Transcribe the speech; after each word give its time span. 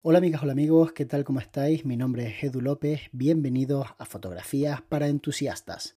Hola 0.00 0.18
amigas, 0.18 0.44
hola 0.44 0.52
amigos, 0.52 0.92
¿qué 0.92 1.06
tal? 1.06 1.24
¿Cómo 1.24 1.40
estáis? 1.40 1.84
Mi 1.84 1.96
nombre 1.96 2.28
es 2.28 2.44
Edu 2.44 2.60
López, 2.60 3.00
bienvenidos 3.10 3.88
a 3.98 4.04
Fotografías 4.04 4.80
para 4.80 5.08
Entusiastas. 5.08 5.96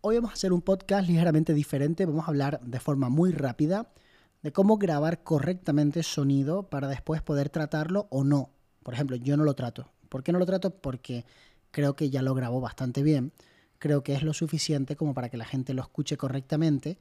Hoy 0.00 0.16
vamos 0.16 0.30
a 0.30 0.32
hacer 0.32 0.54
un 0.54 0.62
podcast 0.62 1.06
ligeramente 1.06 1.52
diferente, 1.52 2.06
vamos 2.06 2.24
a 2.24 2.28
hablar 2.28 2.62
de 2.62 2.80
forma 2.80 3.10
muy 3.10 3.32
rápida 3.32 3.92
de 4.40 4.52
cómo 4.52 4.78
grabar 4.78 5.22
correctamente 5.22 6.02
sonido 6.02 6.70
para 6.70 6.88
después 6.88 7.20
poder 7.20 7.50
tratarlo 7.50 8.06
o 8.08 8.24
no. 8.24 8.48
Por 8.82 8.94
ejemplo, 8.94 9.16
yo 9.16 9.36
no 9.36 9.44
lo 9.44 9.52
trato. 9.52 9.92
¿Por 10.08 10.22
qué 10.22 10.32
no 10.32 10.38
lo 10.38 10.46
trato? 10.46 10.70
Porque 10.70 11.26
creo 11.72 11.94
que 11.94 12.08
ya 12.08 12.22
lo 12.22 12.34
grabo 12.34 12.62
bastante 12.62 13.02
bien 13.02 13.32
creo 13.80 14.04
que 14.04 14.14
es 14.14 14.22
lo 14.22 14.32
suficiente 14.32 14.94
como 14.94 15.14
para 15.14 15.28
que 15.28 15.36
la 15.36 15.44
gente 15.44 15.74
lo 15.74 15.82
escuche 15.82 16.16
correctamente 16.16 16.98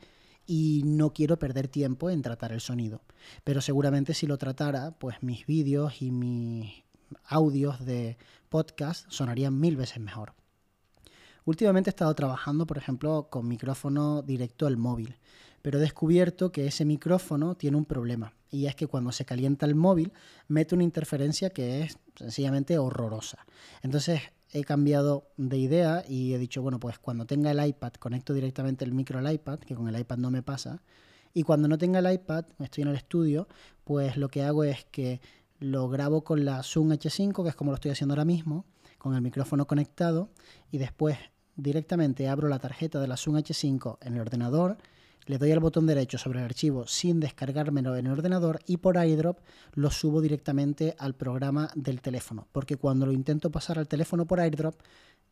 y 0.47 0.81
no 0.85 1.13
quiero 1.13 1.37
perder 1.37 1.67
tiempo 1.67 2.09
en 2.09 2.23
tratar 2.23 2.51
el 2.51 2.61
sonido. 2.61 3.03
Pero 3.43 3.61
seguramente 3.61 4.15
si 4.15 4.25
lo 4.25 4.39
tratara, 4.39 4.97
pues 4.97 5.21
mis 5.21 5.45
vídeos 5.45 6.01
y 6.01 6.09
mis 6.09 6.84
audios 7.25 7.85
de 7.85 8.17
podcast 8.49 9.05
sonarían 9.09 9.59
mil 9.59 9.75
veces 9.75 9.99
mejor. 9.99 10.34
Últimamente 11.45 11.89
he 11.89 11.91
estado 11.91 12.15
trabajando, 12.15 12.65
por 12.65 12.77
ejemplo, 12.77 13.27
con 13.29 13.48
micrófono 13.48 14.21
directo 14.21 14.65
al 14.65 14.77
móvil, 14.77 15.17
pero 15.61 15.77
he 15.77 15.81
descubierto 15.81 16.51
que 16.51 16.67
ese 16.67 16.85
micrófono 16.85 17.55
tiene 17.55 17.77
un 17.77 17.85
problema, 17.85 18.34
y 18.49 18.67
es 18.67 18.75
que 18.75 18.87
cuando 18.87 19.11
se 19.11 19.25
calienta 19.25 19.65
el 19.65 19.75
móvil 19.75 20.13
mete 20.48 20.75
una 20.75 20.84
interferencia 20.84 21.49
que 21.49 21.81
es 21.81 21.98
sencillamente 22.15 22.77
horrorosa. 22.77 23.45
Entonces 23.81 24.21
he 24.52 24.63
cambiado 24.63 25.27
de 25.38 25.58
idea 25.58 26.03
y 26.08 26.34
he 26.34 26.38
dicho, 26.38 26.62
bueno, 26.62 26.80
pues 26.80 26.99
cuando 26.99 27.26
tenga 27.26 27.52
el 27.52 27.66
iPad 27.66 27.94
conecto 27.94 28.34
directamente 28.34 28.85
el 28.85 28.94
micro 28.94 29.20
al 29.20 29.31
iPad, 29.31 29.59
que 29.59 29.76
con 29.76 29.88
el 29.88 29.99
iPad 29.99 30.17
no 30.17 30.31
me 30.31 30.41
pasa, 30.41 30.81
y 31.34 31.43
cuando 31.43 31.68
no 31.68 31.77
tenga 31.77 31.99
el 31.99 32.12
iPad, 32.12 32.46
estoy 32.60 32.84
en 32.84 32.90
el 32.90 32.96
estudio, 32.96 33.48
pues 33.84 34.18
lo 34.18 34.29
que 34.29 34.43
hago 34.43 34.63
es 34.63 34.85
que 34.85 35.21
lo 35.60 35.90
grabo 35.90 36.23
con 36.23 36.46
la 36.46 36.63
Zoom 36.63 36.91
H5, 36.91 37.43
que 37.43 37.49
es 37.49 37.55
como 37.55 37.71
lo 37.71 37.76
estoy 37.76 37.91
haciendo 37.91 38.13
ahora 38.13 38.26
mismo, 38.26 38.65
con 38.98 39.13
el 39.13 39.21
micrófono 39.21 39.68
conectado, 39.68 40.29
y 40.71 40.77
después 40.77 41.18
directamente 41.55 42.27
abro 42.27 42.48
la 42.48 42.60
tarjeta 42.60 42.99
de 42.99 43.07
la 43.07 43.18
Zoom 43.18 43.38
H5 43.38 43.98
en 44.01 44.16
el 44.16 44.21
ordenador, 44.21 44.77
le 45.30 45.38
doy 45.38 45.52
al 45.52 45.60
botón 45.60 45.85
derecho 45.85 46.18
sobre 46.18 46.40
el 46.40 46.46
archivo 46.46 46.88
sin 46.88 47.20
descargármelo 47.20 47.96
en 47.96 48.08
el 48.08 48.13
ordenador 48.13 48.62
y 48.66 48.77
por 48.77 48.98
iDrop 48.98 49.38
lo 49.76 49.91
subo 49.91 50.22
directamente 50.22 50.96
al 50.98 51.13
programa 51.13 51.70
del 51.76 52.02
teléfono. 52.02 52.48
Porque 52.52 52.77
cuando 52.77 53.05
lo 53.05 53.12
intento 53.12 53.52
pasar 53.52 53.77
al 53.77 53.88
teléfono 53.88 54.26
por 54.26 54.44
iDrop, 54.44 54.74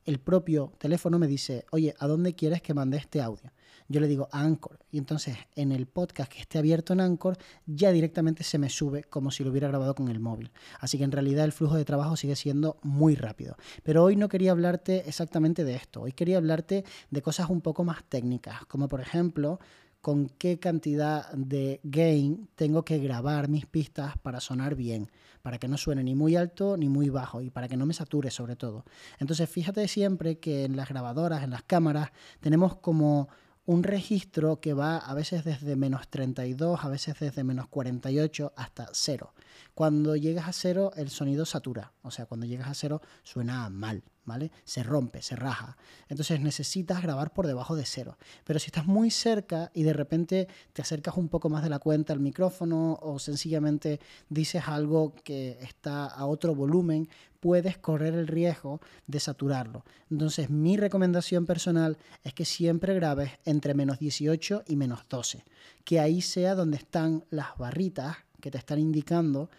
el 0.05 0.19
propio 0.19 0.71
teléfono 0.77 1.17
me 1.17 1.25
dice, 1.25 1.65
oye, 1.71 1.95
¿a 1.97 2.05
dónde 2.05 2.35
quieres 2.35 2.61
que 2.61 2.75
mande 2.75 2.97
este 2.97 3.21
audio? 3.21 3.51
Yo 3.87 3.99
le 3.99 4.07
digo 4.07 4.29
a 4.31 4.41
Anchor. 4.41 4.77
Y 4.91 4.99
entonces 4.99 5.35
en 5.55 5.71
el 5.71 5.87
podcast 5.87 6.31
que 6.31 6.41
esté 6.41 6.59
abierto 6.59 6.93
en 6.93 7.01
Anchor, 7.01 7.35
ya 7.65 7.91
directamente 7.91 8.43
se 8.43 8.59
me 8.59 8.69
sube 8.69 9.03
como 9.03 9.31
si 9.31 9.43
lo 9.43 9.49
hubiera 9.49 9.67
grabado 9.67 9.95
con 9.95 10.09
el 10.09 10.19
móvil. 10.19 10.51
Así 10.79 10.99
que 10.99 11.05
en 11.05 11.11
realidad 11.11 11.43
el 11.43 11.53
flujo 11.53 11.75
de 11.75 11.85
trabajo 11.85 12.15
sigue 12.15 12.35
siendo 12.35 12.77
muy 12.83 13.15
rápido. 13.15 13.57
Pero 13.81 14.03
hoy 14.03 14.15
no 14.15 14.29
quería 14.29 14.51
hablarte 14.51 15.09
exactamente 15.09 15.63
de 15.63 15.73
esto. 15.73 16.01
Hoy 16.01 16.11
quería 16.11 16.37
hablarte 16.37 16.85
de 17.09 17.21
cosas 17.23 17.49
un 17.49 17.61
poco 17.61 17.83
más 17.83 18.03
técnicas, 18.03 18.63
como 18.67 18.87
por 18.87 19.01
ejemplo 19.01 19.59
con 20.01 20.29
qué 20.29 20.59
cantidad 20.59 21.31
de 21.33 21.79
gain 21.83 22.49
tengo 22.55 22.83
que 22.83 22.97
grabar 22.99 23.49
mis 23.49 23.65
pistas 23.65 24.17
para 24.19 24.39
sonar 24.39 24.75
bien, 24.75 25.11
para 25.41 25.57
que 25.57 25.67
no 25.67 25.77
suene 25.77 26.03
ni 26.03 26.15
muy 26.15 26.35
alto 26.35 26.77
ni 26.77 26.89
muy 26.89 27.09
bajo 27.09 27.41
y 27.41 27.49
para 27.49 27.67
que 27.67 27.77
no 27.77 27.85
me 27.85 27.93
sature 27.93 28.31
sobre 28.31 28.55
todo. 28.55 28.85
Entonces 29.19 29.49
fíjate 29.49 29.87
siempre 29.87 30.39
que 30.39 30.65
en 30.65 30.75
las 30.75 30.89
grabadoras, 30.89 31.43
en 31.43 31.51
las 31.51 31.63
cámaras, 31.63 32.11
tenemos 32.39 32.77
como 32.77 33.29
un 33.65 33.83
registro 33.83 34.61
que 34.61 34.73
va 34.73 34.97
a 34.97 35.13
veces 35.13 35.43
desde 35.43 35.75
menos 35.75 36.07
32, 36.07 36.85
a 36.85 36.87
veces 36.87 37.19
desde 37.19 37.43
menos 37.43 37.67
48 37.67 38.53
hasta 38.55 38.87
cero. 38.93 39.33
Cuando 39.73 40.15
llegas 40.15 40.47
a 40.47 40.53
cero 40.53 40.91
el 40.95 41.09
sonido 41.09 41.45
satura, 41.45 41.93
o 42.01 42.11
sea, 42.11 42.25
cuando 42.25 42.45
llegas 42.45 42.67
a 42.67 42.73
cero 42.73 43.01
suena 43.23 43.69
mal. 43.69 44.03
¿vale? 44.27 44.51
Se 44.65 44.83
rompe, 44.83 45.21
se 45.23 45.35
raja. 45.35 45.77
Entonces 46.09 46.41
necesitas 46.41 47.01
grabar 47.01 47.33
por 47.33 47.47
debajo 47.47 47.75
de 47.75 47.85
cero. 47.85 48.17
Pero 48.43 48.59
si 48.59 48.67
estás 48.67 48.85
muy 48.85 49.09
cerca 49.09 49.71
y 49.73 49.83
de 49.83 49.93
repente 49.93 50.47
te 50.73 50.81
acercas 50.81 51.15
un 51.15 51.29
poco 51.29 51.49
más 51.49 51.63
de 51.63 51.69
la 51.69 51.79
cuenta 51.79 52.13
al 52.13 52.19
micrófono 52.19 52.99
o 53.01 53.17
sencillamente 53.19 53.99
dices 54.29 54.67
algo 54.67 55.15
que 55.23 55.57
está 55.61 56.05
a 56.05 56.25
otro 56.25 56.53
volumen, 56.53 57.07
puedes 57.39 57.77
correr 57.77 58.13
el 58.15 58.27
riesgo 58.27 58.81
de 59.07 59.21
saturarlo. 59.21 59.85
Entonces 60.11 60.49
mi 60.49 60.75
recomendación 60.75 61.45
personal 61.45 61.97
es 62.23 62.33
que 62.33 62.43
siempre 62.43 62.93
grabes 62.95 63.31
entre 63.45 63.73
menos 63.73 63.97
18 63.97 64.63
y 64.67 64.75
menos 64.75 65.07
12. 65.09 65.45
Que 65.85 66.01
ahí 66.01 66.21
sea 66.21 66.53
donde 66.53 66.75
están 66.75 67.23
las 67.29 67.57
barritas 67.57 68.17
que 68.47 68.51
te 68.51 68.57
están 68.59 68.79
indicando 68.79 69.49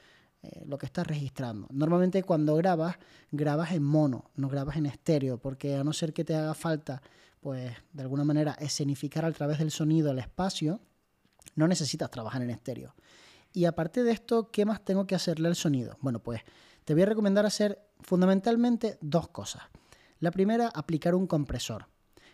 eh, 0.40 0.64
lo 0.64 0.78
que 0.78 0.86
estás 0.86 1.06
registrando. 1.06 1.66
Normalmente 1.70 2.22
cuando 2.22 2.56
grabas, 2.56 2.96
grabas 3.30 3.72
en 3.72 3.82
mono, 3.82 4.30
no 4.34 4.48
grabas 4.48 4.76
en 4.76 4.86
estéreo, 4.86 5.36
porque 5.36 5.76
a 5.76 5.84
no 5.84 5.92
ser 5.92 6.14
que 6.14 6.24
te 6.24 6.34
haga 6.34 6.54
falta, 6.54 7.02
pues 7.40 7.70
de 7.92 8.02
alguna 8.02 8.24
manera 8.24 8.52
escenificar 8.52 9.26
a 9.26 9.32
través 9.32 9.58
del 9.58 9.70
sonido 9.70 10.10
el 10.10 10.18
espacio, 10.18 10.80
no 11.54 11.68
necesitas 11.68 12.10
trabajar 12.10 12.40
en 12.40 12.48
estéreo. 12.48 12.94
Y 13.52 13.66
aparte 13.66 14.02
de 14.02 14.12
esto, 14.12 14.50
¿qué 14.50 14.64
más 14.64 14.82
tengo 14.82 15.06
que 15.06 15.14
hacerle 15.14 15.48
al 15.48 15.56
sonido? 15.56 15.98
Bueno, 16.00 16.22
pues 16.22 16.40
te 16.86 16.94
voy 16.94 17.02
a 17.02 17.06
recomendar 17.06 17.44
hacer 17.44 17.78
fundamentalmente 18.00 18.96
dos 19.02 19.28
cosas. 19.28 19.64
La 20.18 20.30
primera, 20.30 20.68
aplicar 20.68 21.14
un 21.14 21.26
compresor. 21.26 21.88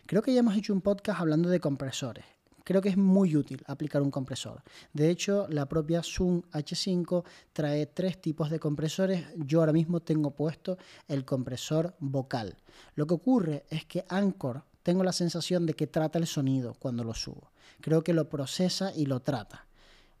Creo 0.05 0.21
que 0.21 0.33
ya 0.33 0.39
hemos 0.39 0.55
hecho 0.55 0.71
un 0.71 0.81
podcast 0.81 1.19
hablando 1.19 1.49
de 1.49 1.59
compresores 1.59 2.34
creo 2.65 2.81
que 2.81 2.89
es 2.89 2.97
muy 2.97 3.37
útil 3.37 3.63
aplicar 3.67 4.01
un 4.01 4.11
compresor. 4.11 4.61
De 4.91 5.09
hecho, 5.09 5.47
la 5.49 5.67
propia 5.69 6.03
Zoom 6.03 6.41
H5 6.51 7.23
trae 7.53 7.85
tres 7.85 8.19
tipos 8.19 8.49
de 8.49 8.59
compresores. 8.59 9.25
Yo 9.37 9.61
ahora 9.61 9.71
mismo 9.71 10.01
tengo 10.01 10.31
puesto 10.31 10.77
el 11.07 11.23
compresor 11.23 11.95
vocal. 11.99 12.57
Lo 12.95 13.07
que 13.07 13.13
ocurre 13.13 13.65
es 13.69 13.85
que 13.85 14.03
Anchor 14.09 14.63
tengo 14.83 15.03
la 15.03 15.13
sensación 15.13 15.65
de 15.65 15.75
que 15.75 15.87
trata 15.87 16.19
el 16.19 16.27
sonido 16.27 16.73
cuando 16.73 17.05
lo 17.05 17.13
subo. 17.13 17.51
Creo 17.79 18.03
que 18.03 18.13
lo 18.13 18.27
procesa 18.27 18.93
y 18.93 19.05
lo 19.05 19.21
trata. 19.21 19.67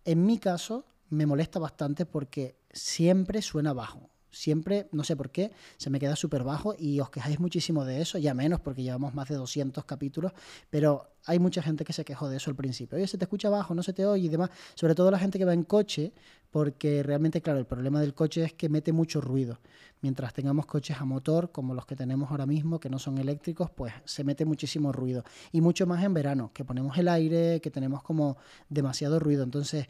En 0.05 0.25
mi 0.25 0.37
caso, 0.37 0.85
me 1.09 1.25
molesta 1.25 1.59
bastante 1.59 2.05
porque 2.05 2.55
siempre 2.71 3.41
suena 3.41 3.73
bajo 3.73 4.09
siempre, 4.35 4.87
no 4.91 5.03
sé 5.03 5.15
por 5.15 5.29
qué, 5.29 5.51
se 5.77 5.89
me 5.89 5.99
queda 5.99 6.15
súper 6.15 6.43
bajo 6.43 6.75
y 6.77 6.99
os 6.99 7.09
quejáis 7.09 7.39
muchísimo 7.39 7.85
de 7.85 8.01
eso, 8.01 8.17
ya 8.17 8.33
menos 8.33 8.59
porque 8.59 8.83
llevamos 8.83 9.13
más 9.13 9.29
de 9.29 9.35
200 9.35 9.85
capítulos, 9.85 10.33
pero 10.69 11.07
hay 11.25 11.39
mucha 11.39 11.61
gente 11.61 11.83
que 11.85 11.93
se 11.93 12.05
quejó 12.05 12.29
de 12.29 12.37
eso 12.37 12.49
al 12.51 12.55
principio. 12.55 12.97
Oye, 12.97 13.07
se 13.07 13.17
te 13.17 13.25
escucha 13.25 13.49
bajo, 13.49 13.73
no 13.73 13.81
se 13.81 13.93
te 13.93 14.05
oye 14.05 14.25
y 14.25 14.29
demás. 14.29 14.49
Sobre 14.75 14.93
todo 14.93 15.09
la 15.09 15.17
gente 15.17 15.39
que 15.39 15.45
va 15.45 15.53
en 15.53 15.63
coche, 15.63 16.13
porque 16.51 17.03
realmente, 17.03 17.41
claro, 17.41 17.59
el 17.59 17.65
problema 17.65 17.99
del 17.99 18.13
coche 18.13 18.43
es 18.43 18.53
que 18.53 18.69
mete 18.69 18.93
mucho 18.93 19.21
ruido. 19.21 19.59
Mientras 20.01 20.33
tengamos 20.33 20.65
coches 20.67 20.97
a 20.99 21.05
motor, 21.05 21.51
como 21.51 21.73
los 21.73 21.85
que 21.85 21.95
tenemos 21.95 22.29
ahora 22.29 22.45
mismo, 22.45 22.79
que 22.79 22.89
no 22.89 22.99
son 22.99 23.17
eléctricos, 23.17 23.71
pues 23.71 23.93
se 24.05 24.23
mete 24.23 24.45
muchísimo 24.45 24.91
ruido. 24.91 25.23
Y 25.51 25.61
mucho 25.61 25.87
más 25.87 26.03
en 26.03 26.13
verano, 26.13 26.51
que 26.53 26.63
ponemos 26.63 26.97
el 26.97 27.07
aire, 27.07 27.59
que 27.59 27.71
tenemos 27.71 28.03
como 28.03 28.37
demasiado 28.69 29.19
ruido. 29.19 29.43
Entonces, 29.43 29.87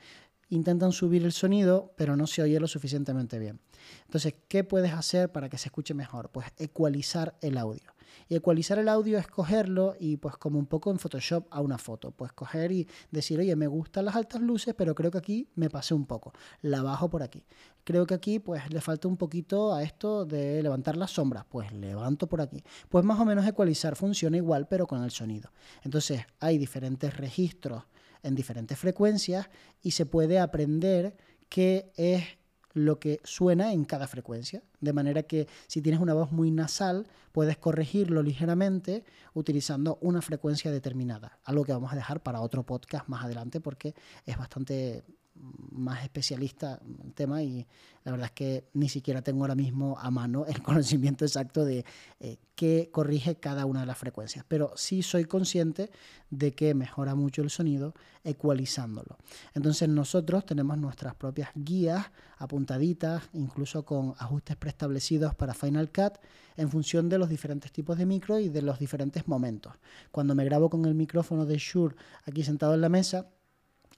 intentan 0.50 0.92
subir 0.92 1.24
el 1.24 1.32
sonido, 1.32 1.94
pero 1.96 2.16
no 2.16 2.28
se 2.28 2.42
oye 2.42 2.60
lo 2.60 2.68
suficientemente 2.68 3.40
bien. 3.40 3.60
Entonces, 4.06 4.36
¿qué 4.48 4.64
puedes 4.64 4.94
hacer 4.94 5.32
para 5.32 5.50
que 5.50 5.58
se 5.58 5.70
escuche 5.70 5.94
mejor? 5.94 6.30
Pues 6.30 6.48
ecualizar 6.58 7.38
el 7.42 7.58
audio. 7.58 7.96
Y 8.28 8.36
ecualizar 8.36 8.80
el 8.80 8.90
audio 8.90 9.18
es 9.18 9.28
cogerlo 9.28 9.96
y 10.00 10.18
pues 10.18 10.38
como 10.38 10.58
un 10.58 10.66
poco 10.66 10.90
en 10.92 11.00
Photoshop 11.00 11.48
a 11.52 11.62
una 11.62 11.78
foto, 11.78 12.12
pues 12.12 12.32
coger 12.32 12.72
y 12.72 12.88
decir, 13.12 13.40
oye, 13.40 13.56
me 13.56 13.68
gustan 13.68 14.06
las 14.06 14.16
altas 14.16 14.42
luces, 14.42 14.74
pero 14.76 14.96
creo 14.96 15.12
que 15.12 15.18
aquí 15.18 15.50
me 15.56 15.70
pasé 15.70 15.94
un 15.94 16.06
poco, 16.06 16.34
la 16.62 16.82
bajo 16.82 17.10
por 17.10 17.24
aquí. 17.24 17.46
Creo 17.84 18.08
que 18.08 18.16
aquí 18.16 18.40
pues 18.40 18.72
le 18.72 18.82
falta 18.82 19.08
un 19.08 19.18
poquito 19.18 19.74
a 19.74 19.84
esto 19.84 20.26
de 20.26 20.62
levantar 20.64 20.98
las 20.98 21.12
sombras, 21.12 21.46
pues 21.48 21.72
levanto 21.72 22.28
por 22.28 22.42
aquí. 22.42 22.64
Pues 22.90 23.06
más 23.06 23.20
o 23.20 23.26
menos 23.26 23.46
ecualizar 23.46 23.96
funciona 23.96 24.38
igual, 24.38 24.68
pero 24.68 24.88
con 24.88 25.04
el 25.04 25.12
sonido. 25.12 25.52
Entonces 25.84 26.22
hay 26.40 26.58
diferentes 26.58 27.16
registros 27.16 27.84
en 28.26 28.36
diferentes 28.36 28.78
frecuencias 28.78 29.50
y 29.82 29.92
se 29.92 30.06
puede 30.06 30.40
aprender 30.40 31.16
qué 31.50 31.92
es 31.96 32.24
lo 32.74 33.00
que 33.00 33.22
suena 33.24 33.72
en 33.72 33.86
cada 33.86 34.08
frecuencia. 34.08 34.62
De 34.82 34.92
manera 34.92 35.24
que 35.24 35.48
si 35.68 35.82
tienes 35.82 36.02
una 36.02 36.14
voz 36.14 36.32
muy 36.32 36.52
nasal, 36.52 37.08
puedes 37.32 37.58
corregirlo 37.58 38.22
ligeramente 38.22 39.06
utilizando 39.34 39.98
una 40.02 40.22
frecuencia 40.22 40.72
determinada. 40.72 41.40
Algo 41.46 41.64
que 41.64 41.72
vamos 41.72 41.94
a 41.94 41.96
dejar 41.96 42.22
para 42.22 42.42
otro 42.42 42.64
podcast 42.64 43.08
más 43.08 43.24
adelante 43.24 43.62
porque 43.62 43.96
es 44.26 44.38
bastante 44.38 45.04
más 45.72 46.04
especialista 46.04 46.80
en 46.86 47.06
el 47.06 47.14
tema 47.14 47.44
y 47.44 47.68
la 48.04 48.12
verdad 48.12 48.28
es 48.28 48.32
que 48.32 48.70
ni 48.74 48.88
siquiera 48.88 49.22
tengo 49.22 49.42
ahora 49.42 49.56
mismo 49.56 49.98
a 50.00 50.10
mano 50.12 50.46
el 50.46 50.62
conocimiento 50.64 51.26
exacto 51.26 51.66
de 51.66 51.86
eh, 52.20 52.38
qué 52.56 52.90
corrige 52.92 53.36
cada 53.36 53.66
una 53.66 53.82
de 53.82 53.86
las 53.86 53.98
frecuencias. 53.98 54.46
Pero 54.48 54.72
sí 54.76 55.04
soy 55.04 55.26
consciente 55.26 55.92
de 56.30 56.54
que 56.54 56.74
mejora 56.74 57.16
mucho 57.16 57.42
el 57.42 57.50
sonido 57.50 57.94
ecualizándolo. 58.24 59.18
Entonces 59.54 59.90
nosotros 59.90 60.46
tenemos 60.46 60.78
nuestras 60.78 61.16
propias 61.16 61.50
guías 61.56 62.12
apuntaditas, 62.38 63.24
incluso 63.34 63.86
con 63.86 64.14
ajustes 64.18 64.56
preestablecidos 64.56 65.36
para 65.36 65.54
Final 65.54 65.92
Cut 65.92 66.20
en 66.58 66.70
función 66.70 67.10
de 67.10 67.18
los 67.18 67.30
diferentes 67.30 67.72
tipos 67.72 67.98
de 67.98 68.06
micro 68.06 68.40
y 68.40 68.50
de 68.50 68.62
los 68.62 68.80
diferentes 68.80 69.28
momentos. 69.28 69.74
Cuando 70.12 70.36
me 70.36 70.46
grabo 70.46 70.70
con 70.70 70.86
el 70.86 70.96
micrófono 70.96 71.46
de 71.46 71.58
Shure 71.58 71.96
aquí 72.26 72.44
sentado 72.44 72.74
en 72.74 72.82
la 72.82 72.90
mesa, 72.90 73.28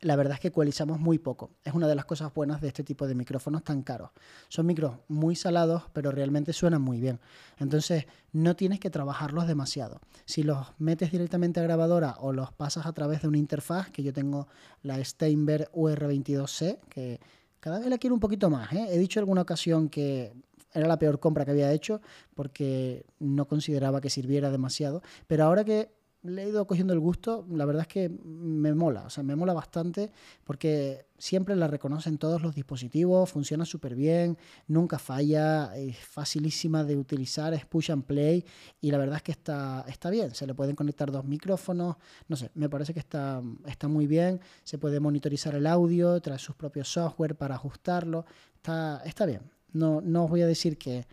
la 0.02 0.16
verdad 0.16 0.36
es 0.36 0.40
que 0.40 0.50
ecualizamos 0.50 1.00
muy 1.00 1.18
poco. 1.18 1.52
Es 1.64 1.74
una 1.74 1.88
de 1.88 1.96
las 1.96 2.06
cosas 2.06 2.34
buenas 2.34 2.62
de 2.62 2.68
este 2.68 2.84
tipo 2.84 3.08
de 3.08 3.16
micrófonos 3.16 3.64
tan 3.64 3.82
caros. 3.82 4.12
Son 4.48 4.66
micros 4.66 4.98
muy 5.08 5.36
salados, 5.36 5.84
pero 5.94 6.12
realmente 6.12 6.54
suenan 6.54 6.82
muy 6.82 7.00
bien. 7.00 7.20
Entonces, 7.58 8.06
no 8.32 8.56
tienes 8.56 8.80
que 8.80 8.90
trabajarlos 8.90 9.48
demasiado. 9.48 10.00
Si 10.26 10.44
los 10.44 10.68
metes 10.78 11.12
directamente 11.12 11.60
a 11.60 11.64
grabadora 11.64 12.16
o 12.20 12.32
los 12.32 12.52
pasas 12.52 12.86
a 12.86 12.94
través 12.94 13.22
de 13.22 13.28
una 13.28 13.38
interfaz, 13.38 13.90
que 13.90 14.04
yo 14.04 14.14
tengo 14.14 14.48
la 14.84 15.04
Steinberg 15.04 15.72
UR22C, 15.72 16.80
que 16.90 17.20
cada 17.60 17.80
vez 17.80 17.88
la 17.88 17.98
quiero 17.98 18.14
un 18.14 18.20
poquito 18.20 18.50
más. 18.50 18.72
¿eh? 18.74 18.88
He 18.90 18.98
dicho 19.00 19.20
en 19.20 19.24
alguna 19.24 19.42
ocasión 19.42 19.90
que 19.90 20.34
era 20.74 20.88
la 20.88 21.00
peor 21.00 21.20
compra 21.20 21.46
que 21.46 21.52
había 21.52 21.72
hecho 21.72 22.02
porque 22.36 23.06
no 23.20 23.48
consideraba 23.48 24.02
que 24.02 24.10
sirviera 24.10 24.52
demasiado, 24.52 25.02
pero 25.26 25.46
ahora 25.46 25.64
que 25.64 25.90
le 26.24 26.44
he 26.44 26.50
ido 26.50 26.66
cogiendo 26.68 26.94
el 26.94 27.00
gusto, 27.00 27.46
la 27.50 27.66
verdad 27.66 27.84
es 27.84 27.88
que 27.88 28.10
me 28.10 28.74
mola, 28.74 29.04
o 29.04 29.10
sea, 29.10 29.24
me 29.24 29.36
mola 29.36 29.54
bastante 29.54 30.12
porque 30.44 31.06
siempre 31.18 31.56
la 31.56 31.68
reconocen 31.68 32.18
todos 32.18 32.42
los 32.42 32.56
dispositivos, 32.56 33.30
funciona 33.30 33.66
súper 33.66 33.96
bien, 33.96 34.38
nunca 34.68 35.00
falla, 35.00 35.76
es 35.76 35.98
facilísima 35.98 36.84
de 36.84 36.98
utilizar, 36.98 37.54
es 37.54 37.66
push 37.66 37.92
and 37.92 38.04
play 38.04 38.44
y 38.82 38.92
la 38.92 38.98
verdad 38.98 39.18
es 39.18 39.24
que 39.24 39.32
está, 39.32 39.86
está 39.88 40.10
bien, 40.10 40.34
se 40.34 40.48
le 40.48 40.54
pueden 40.54 40.76
conectar 40.76 41.12
dos 41.12 41.26
micrófonos, 41.26 41.96
no 42.28 42.36
sé, 42.36 42.52
me 42.56 42.70
parece 42.70 42.94
que 42.94 43.00
está, 43.00 43.42
está 43.66 43.88
muy 43.88 44.08
bien, 44.08 44.42
se 44.64 44.78
puede 44.78 45.00
monitorizar 45.00 45.56
el 45.56 45.68
audio, 45.68 46.20
trae 46.20 46.40
sus 46.40 46.56
propios 46.56 46.92
software 46.92 47.36
para 47.36 47.56
ajustarlo, 47.56 48.26
está, 48.56 49.02
está 49.06 49.26
bien, 49.26 49.42
no, 49.72 50.02
no 50.02 50.26
os 50.26 50.30
voy 50.30 50.42
a 50.42 50.48
decir 50.48 50.78
que 50.78 51.06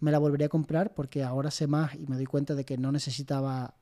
me 0.00 0.10
la 0.10 0.18
volvería 0.18 0.46
a 0.46 0.50
comprar 0.50 0.94
porque 0.94 1.22
ahora 1.22 1.50
sé 1.50 1.66
más 1.66 1.94
y 1.94 2.06
me 2.06 2.16
doy 2.16 2.26
cuenta 2.26 2.54
de 2.54 2.64
que 2.64 2.76
no 2.76 2.92
necesitaba 2.92 3.74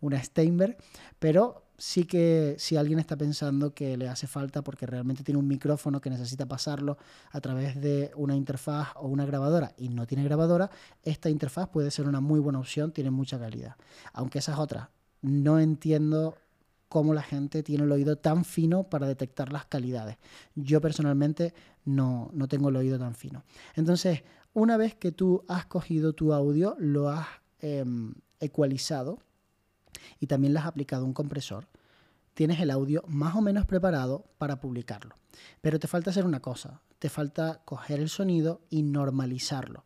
una 0.00 0.22
Steinberg, 0.22 0.76
pero 1.18 1.62
sí 1.78 2.04
que 2.04 2.56
si 2.58 2.76
alguien 2.76 2.98
está 2.98 3.16
pensando 3.16 3.74
que 3.74 3.96
le 3.96 4.08
hace 4.08 4.26
falta 4.26 4.62
porque 4.62 4.86
realmente 4.86 5.22
tiene 5.22 5.38
un 5.38 5.48
micrófono 5.48 6.00
que 6.00 6.10
necesita 6.10 6.46
pasarlo 6.46 6.96
a 7.30 7.40
través 7.40 7.80
de 7.80 8.10
una 8.16 8.34
interfaz 8.34 8.88
o 8.96 9.08
una 9.08 9.26
grabadora 9.26 9.74
y 9.76 9.88
no 9.88 10.06
tiene 10.06 10.24
grabadora, 10.24 10.70
esta 11.02 11.28
interfaz 11.28 11.68
puede 11.68 11.90
ser 11.90 12.08
una 12.08 12.20
muy 12.20 12.40
buena 12.40 12.58
opción, 12.58 12.92
tiene 12.92 13.10
mucha 13.10 13.38
calidad. 13.38 13.76
Aunque 14.12 14.38
esas 14.38 14.58
otras, 14.58 14.88
no 15.22 15.58
entiendo 15.58 16.36
cómo 16.88 17.14
la 17.14 17.22
gente 17.22 17.62
tiene 17.62 17.84
el 17.84 17.92
oído 17.92 18.16
tan 18.16 18.44
fino 18.44 18.84
para 18.84 19.06
detectar 19.06 19.52
las 19.52 19.66
calidades. 19.66 20.16
Yo 20.54 20.80
personalmente 20.80 21.52
no, 21.84 22.30
no 22.32 22.48
tengo 22.48 22.68
el 22.68 22.76
oído 22.76 22.98
tan 22.98 23.14
fino. 23.14 23.44
Entonces, 23.74 24.22
una 24.54 24.76
vez 24.76 24.94
que 24.94 25.12
tú 25.12 25.44
has 25.48 25.66
cogido 25.66 26.14
tu 26.14 26.32
audio, 26.32 26.76
lo 26.78 27.10
has 27.10 27.26
em, 27.60 28.14
ecualizado, 28.40 29.18
y 30.20 30.26
también 30.26 30.52
le 30.52 30.60
has 30.60 30.66
aplicado 30.66 31.04
un 31.04 31.12
compresor, 31.12 31.68
tienes 32.34 32.60
el 32.60 32.70
audio 32.70 33.02
más 33.08 33.34
o 33.34 33.40
menos 33.40 33.66
preparado 33.66 34.26
para 34.38 34.60
publicarlo. 34.60 35.16
Pero 35.60 35.78
te 35.78 35.88
falta 35.88 36.10
hacer 36.10 36.24
una 36.24 36.40
cosa, 36.40 36.82
te 36.98 37.08
falta 37.08 37.62
coger 37.64 38.00
el 38.00 38.08
sonido 38.08 38.60
y 38.70 38.82
normalizarlo. 38.82 39.84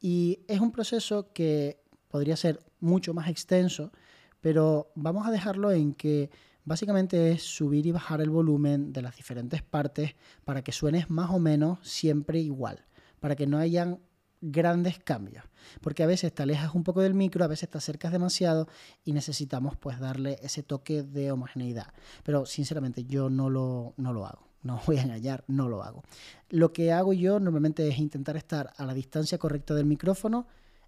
Y 0.00 0.40
es 0.48 0.60
un 0.60 0.70
proceso 0.70 1.32
que 1.32 1.82
podría 2.08 2.36
ser 2.36 2.60
mucho 2.80 3.14
más 3.14 3.28
extenso, 3.28 3.92
pero 4.40 4.92
vamos 4.94 5.26
a 5.26 5.30
dejarlo 5.30 5.72
en 5.72 5.92
que 5.94 6.30
básicamente 6.64 7.32
es 7.32 7.42
subir 7.42 7.86
y 7.86 7.92
bajar 7.92 8.20
el 8.20 8.30
volumen 8.30 8.92
de 8.92 9.02
las 9.02 9.16
diferentes 9.16 9.62
partes 9.62 10.14
para 10.44 10.62
que 10.62 10.72
suenes 10.72 11.10
más 11.10 11.30
o 11.30 11.38
menos 11.38 11.78
siempre 11.82 12.38
igual, 12.38 12.86
para 13.20 13.34
que 13.34 13.46
no 13.46 13.58
hayan 13.58 14.00
grandes 14.40 14.98
cambios, 14.98 15.44
porque 15.80 16.02
a 16.02 16.06
veces 16.06 16.34
te 16.34 16.42
alejas 16.42 16.74
un 16.74 16.84
poco 16.84 17.00
del 17.00 17.14
micro, 17.14 17.44
a 17.44 17.48
veces 17.48 17.68
te 17.68 17.78
acercas 17.78 18.12
demasiado 18.12 18.68
y 19.04 19.12
necesitamos 19.12 19.76
pues 19.76 19.98
darle 19.98 20.38
ese 20.42 20.62
toque 20.62 21.02
de 21.02 21.32
homogeneidad. 21.32 21.92
Pero 22.22 22.46
sinceramente 22.46 23.04
yo 23.04 23.30
no 23.30 23.50
lo, 23.50 23.94
no 23.96 24.12
lo 24.12 24.26
hago, 24.26 24.48
no 24.62 24.80
voy 24.86 24.98
a 24.98 25.02
engañar, 25.02 25.44
no 25.48 25.68
lo 25.68 25.82
hago. 25.82 26.02
Lo 26.48 26.72
que 26.72 26.92
hago 26.92 27.12
yo 27.12 27.40
normalmente 27.40 27.86
es 27.88 27.98
intentar 27.98 28.36
estar 28.36 28.72
a 28.76 28.84
la 28.84 28.94
distancia 28.94 29.38
correcta 29.38 29.74
del 29.74 29.86
micrófono. 29.86 30.46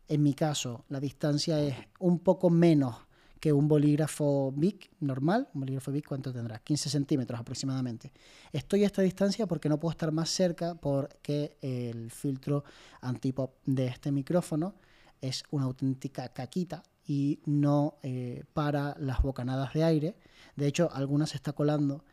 En 0.08 0.22
mi 0.22 0.34
caso, 0.34 0.84
la 0.88 1.00
distancia 1.00 1.60
es 1.60 1.76
un 1.98 2.18
poco 2.18 2.50
menos 2.50 2.96
que 3.40 3.52
un 3.52 3.66
bolígrafo 3.66 4.52
Bic 4.54 4.90
normal. 5.00 5.48
Un 5.54 5.60
bolígrafo 5.62 5.90
Bic, 5.90 6.06
¿cuánto 6.06 6.32
tendrá? 6.32 6.58
15 6.58 6.90
centímetros 6.90 7.40
aproximadamente. 7.40 8.12
Estoy 8.52 8.84
a 8.84 8.86
esta 8.86 9.02
distancia 9.02 9.46
porque 9.46 9.68
no 9.68 9.80
puedo 9.80 9.90
estar 9.92 10.12
más 10.12 10.28
cerca 10.28 10.74
porque 10.74 11.56
el 11.62 12.10
filtro 12.10 12.64
antipop 13.00 13.54
de 13.64 13.86
este 13.86 14.12
micrófono 14.12 14.74
es 15.20 15.42
una 15.50 15.64
auténtica 15.64 16.28
caquita 16.28 16.82
y 17.06 17.40
no 17.46 17.98
eh, 18.02 18.44
para 18.52 18.94
las 18.98 19.22
bocanadas 19.22 19.72
de 19.72 19.84
aire. 19.84 20.16
De 20.54 20.66
hecho, 20.66 20.90
algunas 20.92 21.30
se 21.30 21.36
está 21.36 21.52
colando. 21.52 22.04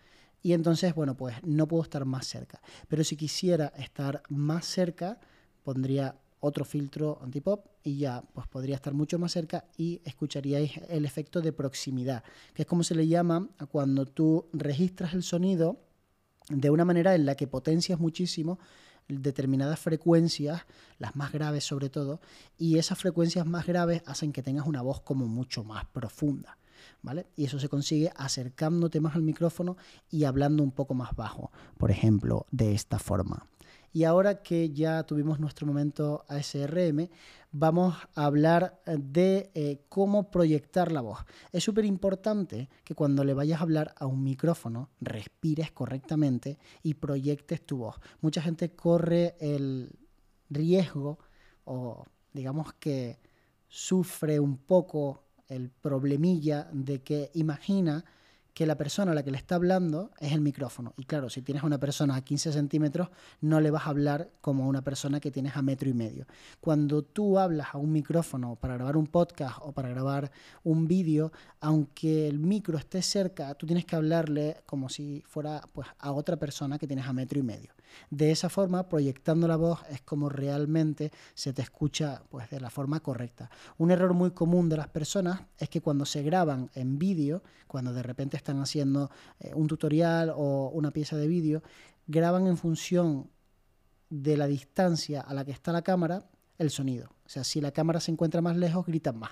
Y 0.41 0.53
entonces, 0.53 0.95
bueno, 0.95 1.17
pues 1.17 1.35
no 1.43 1.67
puedo 1.67 1.83
estar 1.83 2.05
más 2.05 2.25
cerca. 2.25 2.61
Pero 2.87 3.03
si 3.03 3.17
quisiera 3.17 3.67
estar 3.77 4.23
más 4.29 4.65
cerca, 4.65 5.19
pondría 5.63 6.15
otro 6.39 6.65
filtro 6.65 7.19
antipop 7.21 7.65
y 7.83 7.97
ya 7.97 8.23
pues 8.33 8.47
podría 8.47 8.75
estar 8.75 8.93
mucho 8.93 9.17
más 9.19 9.31
cerca 9.31 9.65
y 9.77 10.01
escucharíais 10.05 10.77
el 10.89 11.05
efecto 11.05 11.41
de 11.41 11.53
proximidad, 11.53 12.23
que 12.53 12.63
es 12.63 12.67
como 12.67 12.83
se 12.83 12.95
le 12.95 13.07
llama 13.07 13.49
a 13.57 13.65
cuando 13.65 14.05
tú 14.05 14.47
registras 14.53 15.13
el 15.13 15.23
sonido 15.23 15.79
de 16.49 16.69
una 16.69 16.85
manera 16.85 17.15
en 17.15 17.25
la 17.25 17.35
que 17.35 17.47
potencias 17.47 17.99
muchísimo 17.99 18.59
determinadas 19.07 19.79
frecuencias, 19.79 20.63
las 20.99 21.15
más 21.15 21.31
graves 21.31 21.63
sobre 21.63 21.89
todo, 21.89 22.19
y 22.57 22.77
esas 22.77 22.99
frecuencias 22.99 23.45
más 23.45 23.65
graves 23.65 24.03
hacen 24.05 24.33
que 24.33 24.43
tengas 24.43 24.67
una 24.67 24.81
voz 24.81 25.01
como 25.01 25.27
mucho 25.27 25.63
más 25.63 25.85
profunda. 25.85 26.57
¿Vale? 27.01 27.27
Y 27.35 27.45
eso 27.45 27.59
se 27.59 27.69
consigue 27.69 28.11
acercándote 28.15 28.99
más 28.99 29.15
al 29.15 29.23
micrófono 29.23 29.77
y 30.11 30.25
hablando 30.25 30.61
un 30.61 30.71
poco 30.71 30.93
más 30.93 31.15
bajo, 31.15 31.51
por 31.77 31.89
ejemplo, 31.89 32.45
de 32.51 32.73
esta 32.73 32.99
forma. 32.99 33.47
Y 33.93 34.03
ahora 34.03 34.41
que 34.43 34.69
ya 34.71 35.03
tuvimos 35.03 35.39
nuestro 35.39 35.65
momento 35.65 36.25
ASRM, 36.27 37.09
vamos 37.51 37.95
a 38.15 38.25
hablar 38.25 38.81
eh, 38.85 38.97
de 38.99 39.51
eh, 39.53 39.81
cómo 39.89 40.29
proyectar 40.29 40.91
la 40.91 41.01
voz. 41.01 41.19
Es 41.51 41.63
súper 41.63 41.85
importante 41.85 42.69
que 42.83 42.95
cuando 42.95 43.23
le 43.23 43.33
vayas 43.33 43.59
a 43.59 43.63
hablar 43.63 43.95
a 43.97 44.05
un 44.05 44.23
micrófono, 44.23 44.89
respires 45.01 45.71
correctamente 45.71 46.57
y 46.83 46.95
proyectes 46.95 47.65
tu 47.65 47.77
voz. 47.77 47.95
Mucha 48.21 48.41
gente 48.41 48.75
corre 48.75 49.35
el 49.39 49.91
riesgo 50.49 51.19
o 51.65 52.05
digamos 52.33 52.73
que 52.73 53.19
sufre 53.67 54.39
un 54.39 54.57
poco 54.57 55.23
el 55.47 55.69
problemilla 55.69 56.69
de 56.71 57.01
que 57.01 57.31
imagina 57.33 58.03
que 58.57 58.65
la 58.65 58.75
persona 58.75 59.11
a 59.11 59.13
la 59.13 59.21
que 59.21 59.29
le 59.29 59.37
está 59.37 59.53
hablando 59.53 60.09
es 60.19 60.31
el 60.31 60.41
micrófono. 60.41 60.95
Y 60.97 61.03
claro, 61.03 61.29
si 61.29 61.43
tienes 61.43 61.61
una 61.61 61.77
persona 61.77 62.15
a 62.15 62.21
15 62.21 62.51
centímetros, 62.51 63.09
no 63.39 63.61
le 63.61 63.69
vas 63.69 63.85
a 63.85 63.91
hablar 63.91 64.31
como 64.41 64.63
a 64.63 64.67
una 64.67 64.81
persona 64.81 65.19
que 65.19 65.29
tienes 65.29 65.55
a 65.55 65.61
metro 65.61 65.87
y 65.87 65.93
medio. 65.93 66.25
Cuando 66.59 67.03
tú 67.03 67.37
hablas 67.37 67.67
a 67.73 67.77
un 67.77 67.91
micrófono 67.91 68.55
para 68.55 68.73
grabar 68.73 68.97
un 68.97 69.05
podcast 69.05 69.59
o 69.61 69.73
para 69.73 69.89
grabar 69.89 70.31
un 70.63 70.87
vídeo, 70.87 71.31
aunque 71.59 72.27
el 72.27 72.39
micro 72.39 72.79
esté 72.79 73.03
cerca, 73.03 73.53
tú 73.53 73.67
tienes 73.67 73.85
que 73.85 73.95
hablarle 73.95 74.63
como 74.65 74.89
si 74.89 75.23
fuera 75.27 75.61
pues, 75.71 75.87
a 75.99 76.11
otra 76.11 76.37
persona 76.37 76.79
que 76.79 76.87
tienes 76.87 77.05
a 77.05 77.13
metro 77.13 77.37
y 77.37 77.43
medio. 77.43 77.75
De 78.09 78.31
esa 78.31 78.49
forma, 78.49 78.89
proyectando 78.89 79.47
la 79.47 79.55
voz 79.55 79.79
es 79.89 80.01
como 80.01 80.29
realmente 80.29 81.11
se 81.33 81.53
te 81.53 81.61
escucha 81.61 82.23
pues, 82.29 82.49
de 82.49 82.59
la 82.59 82.69
forma 82.69 83.01
correcta. 83.01 83.49
Un 83.77 83.91
error 83.91 84.13
muy 84.13 84.31
común 84.31 84.69
de 84.69 84.77
las 84.77 84.87
personas 84.87 85.41
es 85.57 85.69
que 85.69 85.81
cuando 85.81 86.05
se 86.05 86.23
graban 86.23 86.69
en 86.73 86.97
vídeo, 86.97 87.43
cuando 87.67 87.93
de 87.93 88.03
repente 88.03 88.37
están 88.47 88.61
haciendo 88.61 89.11
eh, 89.39 89.51
un 89.53 89.67
tutorial 89.67 90.31
o 90.33 90.69
una 90.73 90.91
pieza 90.91 91.17
de 91.17 91.27
vídeo, 91.27 91.63
graban 92.07 92.47
en 92.47 92.57
función 92.57 93.29
de 94.09 94.37
la 94.37 94.47
distancia 94.47 95.19
a 95.21 95.33
la 95.33 95.43
que 95.43 95.51
está 95.51 95.73
la 95.73 95.81
cámara 95.81 96.29
el 96.57 96.69
sonido. 96.69 97.09
O 97.25 97.29
sea, 97.29 97.43
si 97.43 97.59
la 97.59 97.71
cámara 97.71 97.99
se 97.99 98.11
encuentra 98.11 98.41
más 98.41 98.55
lejos, 98.55 98.85
gritan 98.85 99.19
más 99.19 99.31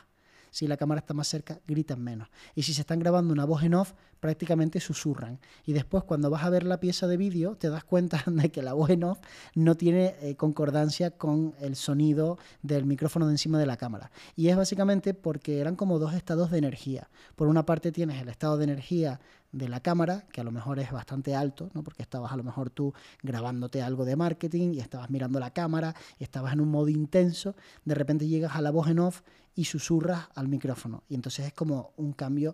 si 0.56 0.68
la 0.68 0.78
cámara 0.78 1.00
está 1.00 1.14
más 1.14 1.28
cerca, 1.28 1.60
gritan 1.68 2.02
menos. 2.02 2.30
Y 2.56 2.64
si 2.64 2.74
se 2.74 2.80
están 2.80 3.00
grabando 3.00 3.34
una 3.34 3.44
voz 3.44 3.64
en 3.64 3.74
off, 3.74 3.92
prácticamente 4.22 4.80
susurran. 4.80 5.38
Y 5.66 5.74
después 5.74 6.06
cuando 6.06 6.30
vas 6.30 6.46
a 6.46 6.50
ver 6.50 6.64
la 6.64 6.80
pieza 6.80 7.08
de 7.08 7.18
vídeo, 7.18 7.58
te 7.58 7.70
das 7.70 7.84
cuenta 7.84 8.24
de 8.26 8.50
que 8.50 8.62
la 8.62 8.72
voz 8.72 8.90
en 8.90 9.04
off 9.04 9.20
no 9.54 9.76
tiene 9.76 10.16
eh, 10.22 10.36
concordancia 10.38 11.12
con 11.12 11.56
el 11.60 11.76
sonido 11.76 12.38
del 12.62 12.86
micrófono 12.86 13.28
de 13.28 13.34
encima 13.34 13.60
de 13.60 13.66
la 13.66 13.76
cámara. 13.76 14.12
Y 14.38 14.48
es 14.48 14.56
básicamente 14.56 15.14
porque 15.14 15.60
eran 15.60 15.76
como 15.76 16.00
dos 16.00 16.14
estados 16.14 16.52
de 16.52 16.60
energía. 16.60 17.10
Por 17.36 17.50
una 17.50 17.66
parte 17.66 17.92
tienes 17.92 18.22
el 18.22 18.30
estado 18.30 18.56
de 18.56 18.64
energía 18.64 19.20
de 19.56 19.70
la 19.70 19.80
cámara, 19.80 20.26
que 20.34 20.42
a 20.42 20.44
lo 20.44 20.52
mejor 20.52 20.80
es 20.80 20.92
bastante 20.92 21.34
alto, 21.34 21.72
¿no? 21.74 21.82
porque 21.82 22.02
estabas 22.02 22.34
a 22.34 22.36
lo 22.36 22.44
mejor 22.44 22.70
tú 22.70 22.94
grabándote 23.24 23.82
algo 23.82 24.04
de 24.04 24.18
marketing 24.18 24.74
y 24.74 24.80
estabas 24.80 25.10
mirando 25.10 25.40
la 25.40 25.52
cámara 25.52 25.96
y 26.20 26.26
estabas 26.26 26.52
en 26.52 26.60
un 26.60 26.70
modo 26.70 26.90
intenso, 26.90 27.56
de 27.86 27.96
repente 27.96 28.28
llegas 28.28 28.54
a 28.56 28.62
la 28.62 28.72
voz 28.72 28.90
en 28.90 29.00
off 29.00 29.22
y 29.56 29.64
susurras 29.64 30.28
al 30.36 30.50
micrófono. 30.50 31.04
Y 31.08 31.16
entonces 31.16 31.48
es 31.48 31.54
como 31.54 31.94
un 31.96 32.12
cambio 32.12 32.54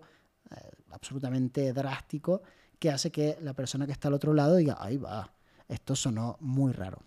eh, 0.52 0.56
absolutamente 0.92 1.74
drástico 1.74 2.44
que 2.78 2.92
hace 2.92 3.12
que 3.12 3.40
la 3.42 3.54
persona 3.54 3.88
que 3.88 3.94
está 3.94 4.08
al 4.08 4.14
otro 4.14 4.36
lado 4.36 4.56
diga, 4.56 4.78
ahí 4.80 4.98
va, 4.98 5.34
esto 5.68 5.96
sonó 5.96 6.38
muy 6.40 6.72
raro. 6.72 7.00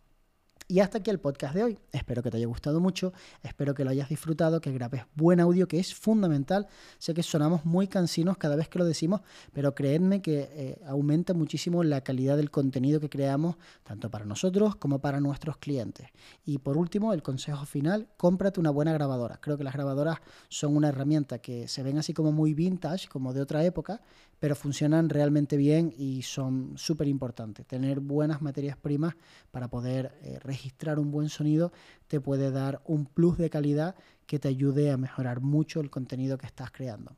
Y 0.67 0.81
hasta 0.81 0.97
aquí 0.97 1.11
el 1.11 1.21
podcast 1.21 1.55
de 1.55 1.63
hoy. 1.63 1.79
Espero 1.93 2.23
que 2.23 2.31
te 2.31 2.39
haya 2.39 2.47
gustado 2.47 2.81
mucho, 2.81 3.13
espero 3.43 3.75
que 3.75 3.85
lo 3.85 3.91
hayas 3.91 4.09
disfrutado, 4.09 4.63
que 4.63 4.73
grabes 4.73 5.03
buen 5.15 5.39
audio, 5.39 5.69
que 5.69 5.79
es 5.79 5.95
fundamental. 5.95 6.69
Sé 6.99 7.13
que 7.13 7.23
sonamos 7.23 7.67
muy 7.67 7.87
cansinos 7.87 8.39
cada 8.39 8.57
vez 8.57 8.71
que 8.71 8.79
lo 8.79 8.87
decimos, 8.87 9.21
pero 9.53 9.75
creedme 9.75 10.23
que 10.23 10.49
eh, 10.53 10.83
aumenta 10.87 11.35
muchísimo 11.35 11.85
la 11.85 12.01
calidad 12.01 12.39
del 12.39 12.51
contenido 12.51 12.99
que 12.99 13.11
creamos, 13.11 13.57
tanto 13.83 14.11
para 14.11 14.25
nosotros 14.25 14.75
como 14.77 15.01
para 15.01 15.21
nuestros 15.21 15.59
clientes. 15.59 16.09
Y 16.47 16.57
por 16.57 16.79
último, 16.79 17.13
el 17.13 17.23
consejo 17.23 17.67
final, 17.67 18.09
cómprate 18.17 18.59
una 18.59 18.71
buena 18.71 18.95
grabadora. 18.95 19.39
Creo 19.43 19.59
que 19.59 19.65
las 19.65 19.75
grabadoras 19.75 20.21
son 20.49 20.77
una 20.77 20.89
herramienta 20.89 21.41
que 21.41 21.69
se 21.69 21.83
ven 21.83 21.99
así 21.99 22.15
como 22.15 22.33
muy 22.33 22.55
vintage, 22.55 23.09
como 23.09 23.35
de 23.35 23.43
otra 23.43 23.63
época, 23.65 24.01
pero 24.41 24.57
funcionan 24.57 25.09
realmente 25.09 25.57
bien 25.57 25.93
y 25.97 26.23
son 26.23 26.73
súper 26.77 27.09
importantes. 27.09 27.67
Tener 27.67 28.01
buenas 28.01 28.43
materias 28.43 28.77
primas 28.77 29.15
para 29.51 29.69
poder 29.69 30.19
eh, 30.23 30.39
registrar 30.55 30.99
un 31.01 31.11
buen 31.11 31.29
sonido 31.29 31.73
te 32.07 32.21
puede 32.21 32.51
dar 32.51 32.81
un 32.87 33.07
plus 33.07 33.37
de 33.39 33.51
calidad 33.51 33.97
que 34.27 34.39
te 34.39 34.49
ayude 34.49 34.91
a 34.91 34.97
mejorar 34.97 35.41
mucho 35.41 35.81
el 35.81 35.91
contenido 35.91 36.39
que 36.39 36.47
estás 36.47 36.71
creando. 36.71 37.17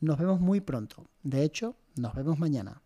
Nos 0.00 0.18
vemos 0.18 0.40
muy 0.40 0.60
pronto. 0.60 1.04
De 1.22 1.42
hecho, 1.42 1.74
nos 1.96 2.14
vemos 2.14 2.38
mañana. 2.38 2.80